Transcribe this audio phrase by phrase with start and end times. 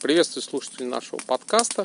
[0.00, 1.84] Приветствую слушателей нашего подкаста.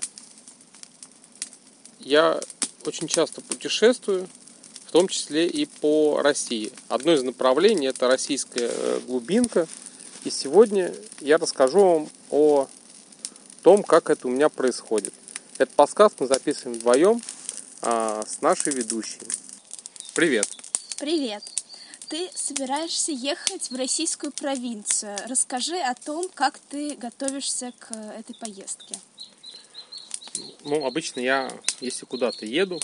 [2.00, 2.40] Я
[2.86, 4.30] очень часто путешествую,
[4.86, 6.72] в том числе и по России.
[6.90, 9.68] Одно из направлений– это российская э, глубинка.
[10.26, 12.68] И сегодня я расскажу вам о
[13.64, 15.14] том, как это у меня происходит.
[15.58, 17.20] Этот подкаст мы записываем вдвоем
[17.82, 19.22] а, с нашей ведущей.
[20.14, 20.48] Привет!
[21.00, 21.63] Привет!
[22.14, 25.18] Ты собираешься ехать в российскую провинцию.
[25.28, 29.00] Расскажи о том, как ты готовишься к этой поездке.
[30.64, 32.80] Ну, обычно я, если куда-то еду,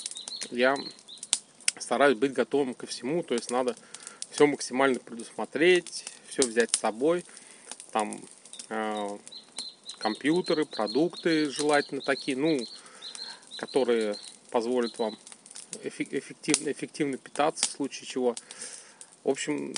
[0.50, 0.76] я
[1.78, 3.76] стараюсь быть готовым ко всему, то есть надо
[4.32, 7.24] все максимально предусмотреть, все взять с собой,
[7.92, 8.20] там
[8.70, 9.18] э,
[10.00, 12.58] компьютеры, продукты желательно такие, ну,
[13.58, 14.16] которые
[14.50, 15.20] позволят вам
[15.84, 18.36] эффективно, эффективно питаться в случае чего.
[19.24, 19.74] В общем,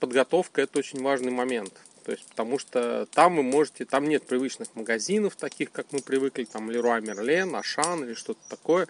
[0.00, 1.72] подготовка это очень важный момент.
[2.04, 6.44] То есть, потому что там вы можете, там нет привычных магазинов, таких, как мы привыкли,
[6.44, 8.88] там Леруа Мерлен, Ашан или что-то такое.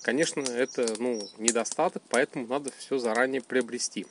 [0.00, 4.06] Конечно, это ну, недостаток, поэтому надо все заранее приобрести.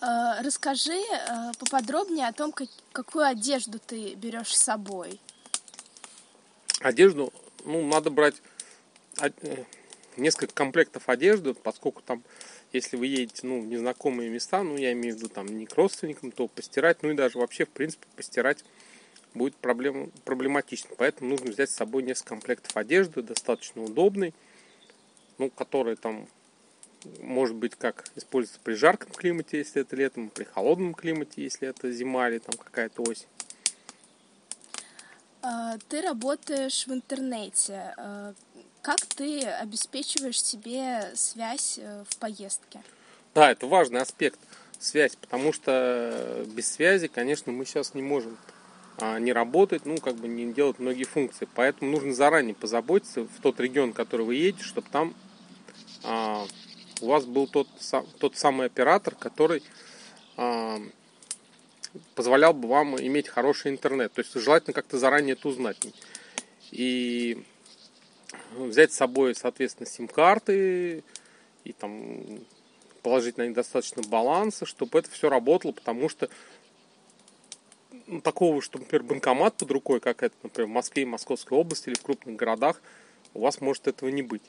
[0.00, 2.52] Э, расскажи э, поподробнее о том,
[2.92, 5.20] какую одежду ты берешь с собой.
[6.80, 7.32] Одежду,
[7.64, 8.36] ну, надо брать
[9.20, 9.30] э,
[10.16, 12.22] несколько комплектов одежды, поскольку там
[12.72, 15.74] если вы едете ну, в незнакомые места, ну, я имею в виду там не к
[15.74, 18.64] родственникам, то постирать, ну и даже вообще, в принципе, постирать
[19.34, 20.90] будет проблем, проблематично.
[20.96, 24.34] Поэтому нужно взять с собой несколько комплектов одежды, достаточно удобной,
[25.38, 26.28] ну, которые там,
[27.20, 31.90] может быть, как используются при жарком климате, если это летом, при холодном климате, если это
[31.90, 33.26] зима или там какая-то осень.
[35.42, 37.94] А, ты работаешь в интернете.
[38.82, 42.80] Как ты обеспечиваешь себе связь э, в поездке?
[43.34, 44.38] Да, это важный аспект
[44.78, 48.38] связь, потому что без связи, конечно, мы сейчас не можем
[48.98, 51.48] а, не работать, ну, как бы не делать многие функции.
[51.54, 55.14] Поэтому нужно заранее позаботиться в тот регион, в который вы едете, чтобы там
[56.02, 56.46] а,
[57.00, 57.68] у вас был тот,
[58.18, 59.62] тот самый оператор, который
[60.36, 60.78] а,
[62.14, 64.12] позволял бы вам иметь хороший интернет.
[64.12, 65.78] То есть желательно как-то заранее это узнать.
[66.70, 67.42] И
[68.52, 71.04] взять с собой, соответственно, сим-карты
[71.64, 72.40] и там
[73.02, 76.28] положить на них достаточно баланса, чтобы это все работало, потому что
[78.06, 81.96] ну, такого, что, например, банкомат под рукой, как это, например, в Москве, Московской области или
[81.96, 82.80] в крупных городах,
[83.34, 84.42] у вас может этого не быть.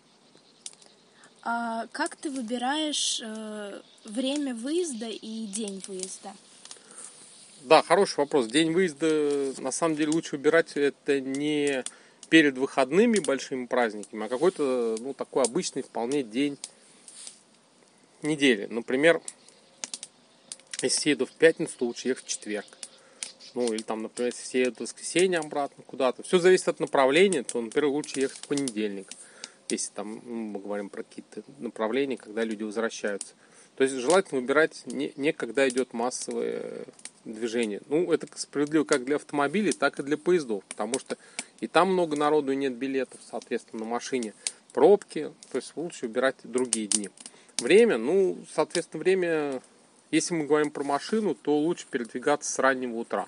[1.43, 6.33] А как ты выбираешь э, время выезда и день выезда?
[7.61, 8.47] Да, хороший вопрос.
[8.47, 11.83] День выезда, на самом деле, лучше выбирать это не
[12.31, 16.57] перед выходными большими праздниками, а какой-то, ну, такой обычный вполне день
[18.21, 18.67] недели.
[18.67, 19.21] Например,
[20.81, 22.65] если еду в пятницу, то лучше ехать в четверг.
[23.53, 26.23] Ну, или там, например, если еду в воскресенье обратно куда-то.
[26.23, 29.11] Все зависит от направления, то, например, лучше ехать в понедельник.
[29.67, 33.33] Если там ну, мы говорим про какие-то направления, когда люди возвращаются.
[33.75, 36.85] То есть желательно выбирать не, не когда идет массовое
[37.25, 37.81] движение.
[37.87, 40.63] Ну, это справедливо как для автомобилей, так и для поездов.
[40.65, 41.17] Потому что
[41.59, 44.33] и там много народу и нет билетов, соответственно, на машине
[44.73, 47.09] пробки, то есть лучше выбирать другие дни.
[47.59, 49.61] Время, ну, соответственно, время,
[50.09, 53.27] если мы говорим про машину, то лучше передвигаться с раннего утра.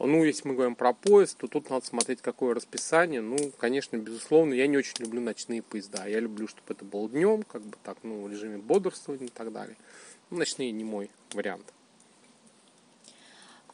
[0.00, 3.20] Ну, если мы говорим про поезд, то тут надо смотреть, какое расписание.
[3.20, 6.06] Ну, конечно, безусловно, я не очень люблю ночные поезда.
[6.06, 9.52] Я люблю, чтобы это было днем, как бы так, ну, в режиме бодрствования и так
[9.52, 9.76] далее.
[10.30, 11.72] Ну, ночные не мой вариант.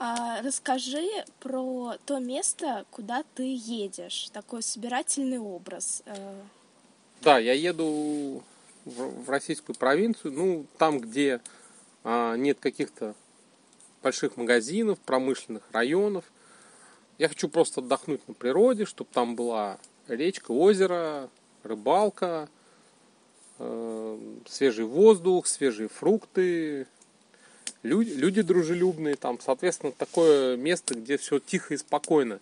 [0.03, 1.07] А расскажи
[1.41, 6.03] про то место, куда ты едешь, такой собирательный образ.
[6.07, 6.41] Э.
[7.21, 8.43] Да, я еду
[8.87, 11.43] в, российскую провинцию, ну, там, где
[12.03, 13.15] а, нет каких-то
[14.03, 16.25] больших магазинов, промышленных районов.
[17.19, 19.79] Я хочу просто отдохнуть на природе, чтобы там была
[20.09, 21.29] речка, озеро,
[21.63, 22.49] рыбалка,
[23.59, 24.19] э,
[24.49, 26.87] свежий воздух, свежие фрукты,
[27.83, 32.41] люди, люди дружелюбные, там, соответственно, такое место, где все тихо и спокойно.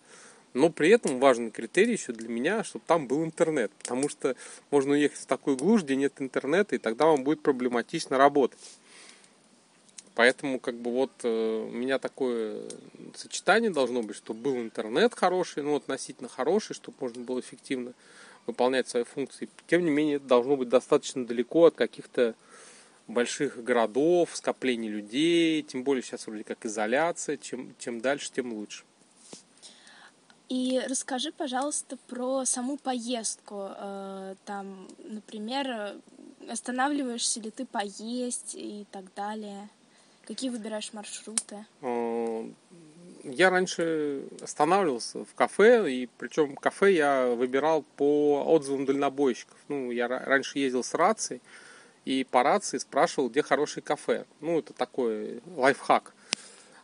[0.53, 3.71] Но при этом важный критерий еще для меня, чтобы там был интернет.
[3.79, 4.35] Потому что
[4.71, 8.59] можно уехать в такую глушь, где нет интернета, и тогда вам будет проблематично работать.
[10.15, 12.63] Поэтому как бы вот э, у меня такое
[13.15, 17.93] сочетание должно быть, чтобы был интернет хороший, ну относительно хороший, чтобы можно было эффективно
[18.45, 19.47] выполнять свои функции.
[19.67, 22.35] Тем не менее, это должно быть достаточно далеко от каких-то
[23.09, 28.83] больших городов, скоплений людей, тем более сейчас вроде как изоляция, чем, чем дальше, тем лучше.
[30.47, 33.69] И расскажи, пожалуйста, про саму поездку.
[33.77, 35.95] Э, там, например,
[36.49, 39.69] останавливаешься ли ты поесть и так далее?
[40.25, 41.65] Какие выбираешь маршруты?
[41.81, 42.49] Э,
[43.23, 49.57] я раньше останавливался в кафе, и причем кафе я выбирал по отзывам дальнобойщиков.
[49.67, 51.41] Ну, я раньше ездил с рацией,
[52.09, 54.25] и по рации спрашивал, где хороший кафе.
[54.41, 56.15] Ну, это такой лайфхак.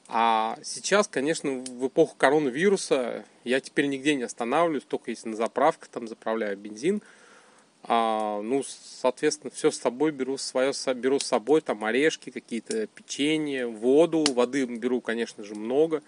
[0.07, 5.89] А сейчас, конечно, в эпоху коронавируса я теперь нигде не останавливаюсь, только если на заправках
[5.89, 7.01] там заправляю бензин.
[7.81, 8.61] А, ну,
[9.01, 14.65] соответственно, все с собой беру, свое беру с собой, там орешки, какие-то печенье, воду, воды
[14.65, 16.03] беру, конечно же, много.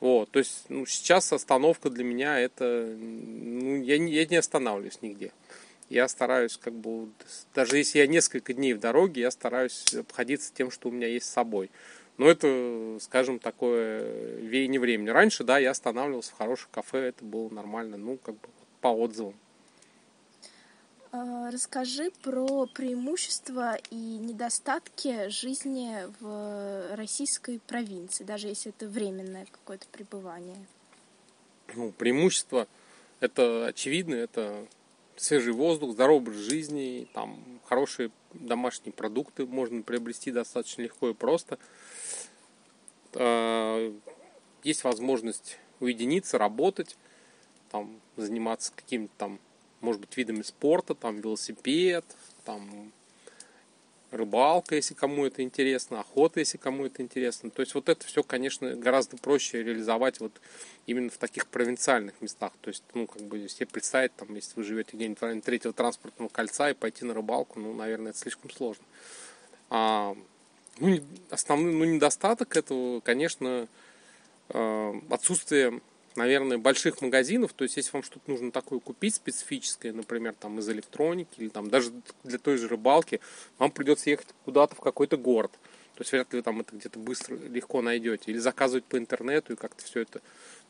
[0.00, 5.32] Вот, то есть, ну, сейчас остановка для меня это, ну, я я не останавливаюсь нигде.
[5.90, 7.08] Я стараюсь, как бы,
[7.52, 11.26] даже если я несколько дней в дороге, я стараюсь обходиться тем, что у меня есть
[11.26, 11.68] с собой.
[12.16, 15.08] Но это, скажем, такое веяние времени.
[15.08, 18.48] Раньше, да, я останавливался в хорошем кафе, это было нормально, ну, как бы,
[18.80, 19.34] по отзывам.
[21.10, 29.86] А, расскажи про преимущества и недостатки жизни в российской провинции, даже если это временное какое-то
[29.90, 30.64] пребывание.
[31.74, 32.68] Ну, преимущество
[33.18, 34.66] это очевидно, это
[35.20, 41.58] свежий воздух, здоровый образ жизни, там хорошие домашние продукты можно приобрести достаточно легко и просто.
[43.14, 43.92] А,
[44.62, 46.96] есть возможность уединиться, работать,
[47.70, 49.40] там, заниматься каким-то там
[49.80, 52.04] может быть, видами спорта, там велосипед,
[52.44, 52.92] там
[54.10, 57.50] рыбалка, если кому это интересно, охота, если кому это интересно.
[57.50, 60.32] То есть вот это все, конечно, гораздо проще реализовать вот
[60.86, 62.52] именно в таких провинциальных местах.
[62.60, 65.72] То есть, ну, как бы себе представить, там, если вы живете где-нибудь в районе третьего
[65.72, 68.84] транспортного кольца и пойти на рыбалку, ну, наверное, это слишком сложно.
[69.68, 70.16] А,
[70.80, 73.68] ну, основной ну, недостаток этого, конечно,
[74.48, 75.80] э, отсутствие
[76.16, 80.68] наверное, больших магазинов, то есть если вам что-то нужно такое купить специфическое, например, там из
[80.68, 81.92] электроники или там даже
[82.24, 83.20] для той же рыбалки,
[83.58, 85.52] вам придется ехать куда-то в какой-то город.
[86.00, 88.30] То есть вряд ли вы там это где-то быстро, легко найдете.
[88.30, 90.22] Или заказывать по интернету и как-то все это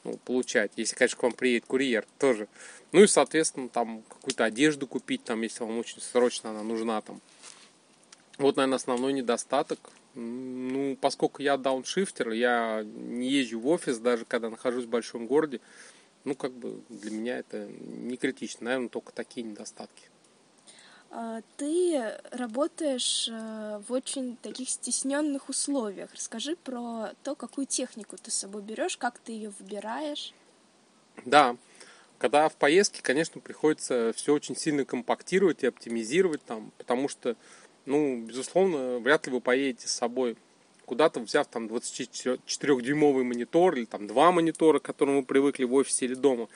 [0.02, 0.72] ну, получать.
[0.74, 2.48] Если, конечно, к вам приедет курьер, тоже.
[2.90, 7.00] Ну и, соответственно, там какую-то одежду купить, там, если вам очень срочно она нужна.
[7.00, 7.20] Там.
[8.38, 9.78] Вот, наверное, основной недостаток.
[10.14, 15.60] Ну, поскольку я дауншифтер, я не езжу в офис, даже когда нахожусь в большом городе,
[16.24, 18.64] ну, как бы для меня это не критично.
[18.64, 20.10] Наверное, только такие недостатки.
[21.10, 26.12] А, ты работаешь э, в очень таких стесненных условиях.
[26.14, 30.32] Расскажи про то, какую технику ты с собой берешь, как ты ее выбираешь.
[31.24, 31.56] Да,
[32.18, 37.34] когда в поездке, конечно, приходится все очень сильно компактировать и оптимизировать там, потому что
[37.86, 40.36] ну, безусловно, вряд ли вы поедете с собой
[40.84, 46.06] куда-то, взяв там 24-дюймовый монитор или там два монитора, к которым вы привыкли в офисе
[46.06, 46.48] или дома.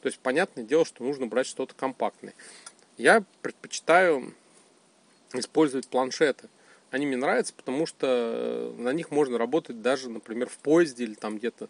[0.00, 2.34] То есть, понятное дело, что нужно брать что-то компактное.
[2.96, 4.34] Я предпочитаю
[5.34, 6.48] использовать планшеты.
[6.90, 11.38] Они мне нравятся, потому что на них можно работать даже, например, в поезде или там
[11.38, 11.68] где-то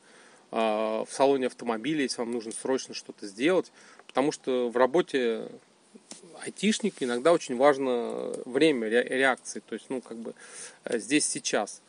[0.50, 3.72] э, в салоне автомобиля, если вам нужно срочно что-то сделать.
[4.06, 5.48] Потому что в работе
[6.42, 10.34] айтишник, иногда очень важно время реакции, то есть, ну, как бы
[10.84, 11.80] э, здесь сейчас.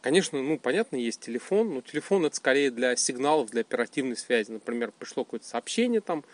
[0.00, 4.50] Конечно, ну, понятно, есть телефон, но телефон это скорее для сигналов, для оперативной связи.
[4.50, 6.24] Например, пришло какое-то сообщение там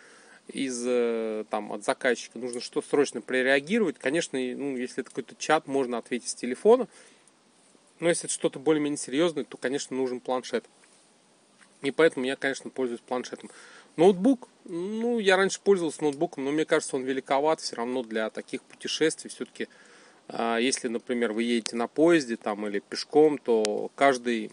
[0.49, 3.99] из, э, там, от заказчика, нужно что срочно прореагировать.
[3.99, 6.89] Конечно, ну, если это какой-то чат, можно ответить с телефона.
[8.01, 10.65] Но если это что-то более-менее серьезное, то, конечно, нужен планшет.
[11.83, 13.51] И поэтому я, конечно, пользуюсь планшетом.
[13.99, 18.63] Ноутбук, ну, я раньше пользовался ноутбуком, но мне кажется, он великоват все равно для таких
[18.63, 19.29] путешествий.
[19.29, 19.67] Все-таки,
[20.29, 24.53] а, если, например, вы едете на поезде там или пешком, то каждый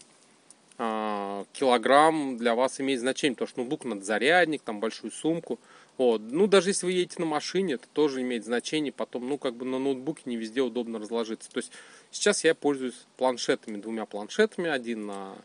[0.78, 5.60] а, килограмм для вас имеет значение, потому что ноутбук надо зарядник, там большую сумку.
[5.96, 6.22] Вот.
[6.22, 8.92] Ну, даже если вы едете на машине, это тоже имеет значение.
[8.92, 11.48] Потом, ну, как бы на ноутбуке не везде удобно разложиться.
[11.52, 11.70] То есть
[12.10, 14.68] сейчас я пользуюсь планшетами, двумя планшетами.
[14.68, 15.36] Один на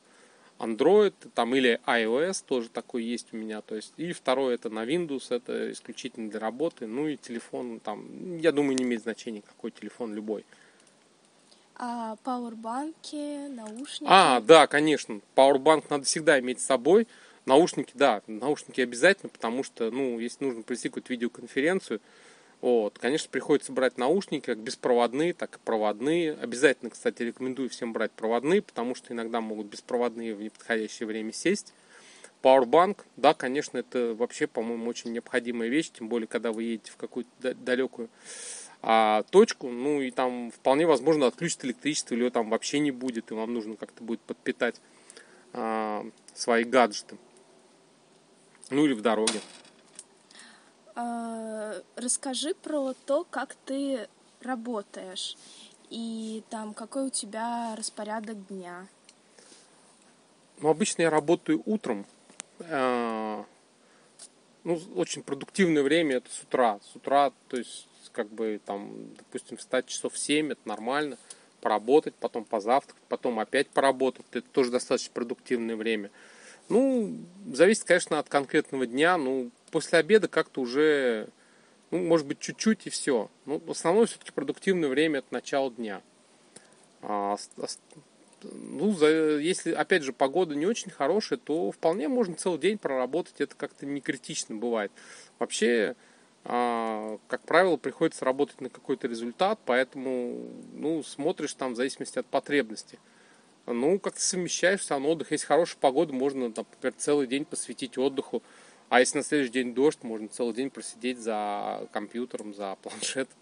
[0.61, 4.85] Android, там или iOS тоже такой есть у меня, то есть и второй это на
[4.85, 9.71] Windows, это исключительно для работы, ну и телефон там, я думаю, не имеет значения какой
[9.71, 10.45] телефон любой.
[11.75, 14.05] А пауэрбанки, наушники?
[14.07, 17.07] А, да, конечно, пауэрбанк надо всегда иметь с собой,
[17.45, 21.99] наушники, да, наушники обязательно, потому что, ну, если нужно провести какую-то видеоконференцию,
[22.61, 26.33] вот, конечно, приходится брать наушники, как беспроводные, так и проводные.
[26.33, 31.73] Обязательно, кстати, рекомендую всем брать проводные, потому что иногда могут беспроводные в неподходящее время сесть.
[32.43, 36.97] Powerbank, да, конечно, это вообще, по-моему, очень необходимая вещь, тем более, когда вы едете в
[36.97, 38.09] какую-то далекую
[38.81, 43.31] а, точку, ну и там вполне возможно отключить электричество, или его там вообще не будет,
[43.31, 44.81] и вам нужно как-то будет подпитать
[45.53, 47.17] а, свои гаджеты.
[48.69, 49.39] Ну или в дороге.
[50.95, 54.07] А, расскажи про то, как ты
[54.41, 55.37] работаешь
[55.89, 58.87] и там какой у тебя распорядок дня.
[60.59, 62.05] Ну, обычно я работаю утром.
[62.59, 63.43] Э,
[64.63, 66.79] ну, очень продуктивное время это с утра.
[66.91, 71.17] С утра, то есть, как бы там, допустим, встать часов в 7, это нормально.
[71.61, 74.25] Поработать, потом позавтракать, потом опять поработать.
[74.31, 76.09] Это тоже достаточно продуктивное время.
[76.69, 77.17] Ну,
[77.53, 79.17] зависит, конечно, от конкретного дня.
[79.17, 81.29] Ну, после обеда как-то уже,
[81.89, 83.29] ну, может быть, чуть-чуть и все.
[83.45, 86.01] Ну, основное все-таки продуктивное время это начало дня.
[87.01, 87.37] А,
[88.43, 89.07] ну, за,
[89.39, 93.35] если, опять же, погода не очень хорошая, то вполне можно целый день проработать.
[93.39, 94.91] Это как-то не критично бывает.
[95.39, 95.95] Вообще,
[96.43, 102.25] а, как правило, приходится работать на какой-то результат, поэтому, ну, смотришь там в зависимости от
[102.25, 102.99] потребности.
[103.67, 105.31] Ну, как-то совмещаешь сам отдых.
[105.31, 108.41] Если хорошая погода, можно, например, целый день посвятить отдыху.
[108.91, 113.37] А если на следующий день дождь, можно целый день просидеть за компьютером, за планшетом.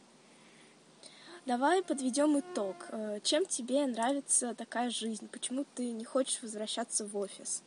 [1.47, 2.75] Давай подведем итог.
[2.89, 5.27] Э, чем тебе нравится такая жизнь?
[5.27, 7.63] Почему ты не хочешь возвращаться в офис?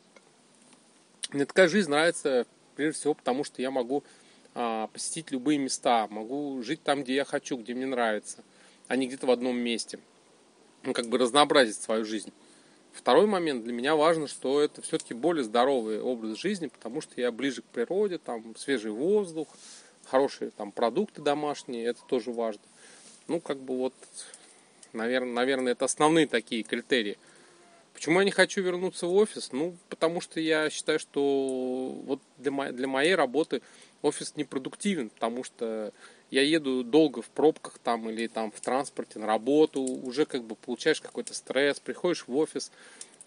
[1.31, 2.47] Мне такая жизнь нравится
[2.77, 4.05] прежде всего потому, что я могу
[4.55, 8.45] а, посетить любые места, могу жить там, где я хочу, где мне нравится,
[8.87, 9.99] а не где-то в одном месте.
[10.83, 12.31] Ну, как бы разнообразить свою жизнь.
[12.93, 17.31] Второй момент, для меня важно, что это все-таки более здоровый образ жизни, потому что я
[17.31, 19.47] ближе к природе, там свежий воздух,
[20.05, 22.61] хорошие там продукты домашние, это тоже важно.
[23.27, 23.93] Ну, как бы вот,
[24.93, 27.17] наверное, наверное, это основные такие критерии.
[27.93, 29.51] Почему я не хочу вернуться в офис?
[29.51, 33.61] Ну, потому что я считаю, что вот для, моей, для моей работы
[34.01, 35.93] офис непродуктивен, потому что
[36.33, 40.55] я еду долго в пробках там или там в транспорте на работу, уже как бы
[40.55, 42.71] получаешь какой-то стресс, приходишь в офис,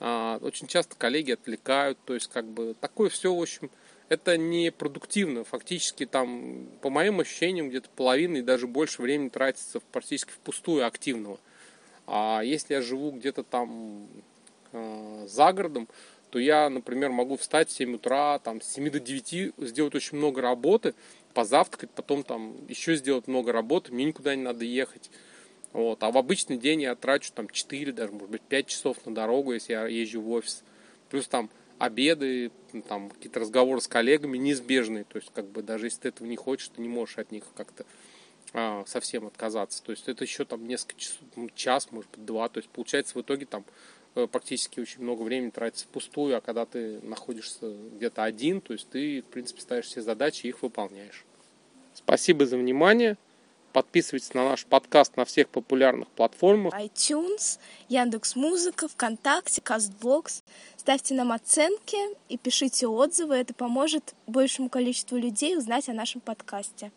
[0.00, 3.70] а, очень часто коллеги отвлекают, то есть как бы такое все, в общем,
[4.08, 5.44] это не продуктивно.
[5.44, 11.38] Фактически там, по моим ощущениям, где-то половина и даже больше времени тратится практически впустую активного.
[12.08, 14.08] А если я живу где-то там
[14.72, 15.88] э, за городом,
[16.30, 20.18] то я, например, могу встать в 7 утра, там, с 7 до 9, сделать очень
[20.18, 20.94] много работы,
[21.34, 25.10] позавтракать, потом там еще сделать много работы, мне никуда не надо ехать.
[25.72, 26.02] Вот.
[26.02, 29.52] А в обычный день я трачу там 4, даже, может быть, 5 часов на дорогу,
[29.52, 30.62] если я езжу в офис.
[31.10, 32.50] Плюс там обеды,
[32.88, 35.04] там какие-то разговоры с коллегами неизбежные.
[35.04, 37.44] То есть, как бы даже если ты этого не хочешь, ты не можешь от них
[37.54, 37.84] как-то
[38.54, 39.82] а, совсем отказаться.
[39.82, 42.48] То есть это еще там несколько часов, ну, час, может быть, два.
[42.48, 43.64] То есть получается в итоге там
[44.30, 49.20] практически очень много времени тратится впустую, а когда ты находишься где-то один, то есть ты,
[49.22, 51.24] в принципе, ставишь все задачи и их выполняешь.
[51.94, 53.16] Спасибо за внимание.
[53.72, 56.72] Подписывайтесь на наш подкаст на всех популярных платформах.
[56.72, 57.58] iTunes,
[57.90, 60.42] Яндекс.Музыка, ВКонтакте, Кастбокс.
[60.78, 61.98] Ставьте нам оценки
[62.30, 63.34] и пишите отзывы.
[63.34, 66.90] Это поможет большему количеству людей узнать о нашем подкасте.